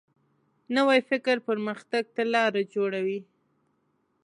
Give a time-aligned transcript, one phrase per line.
[0.75, 3.19] نوی فکر پرمختګ ته لاره جوړوي